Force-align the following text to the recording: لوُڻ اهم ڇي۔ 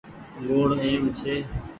لوُڻ 0.45 0.69
اهم 0.83 1.03
ڇي۔ 1.17 1.33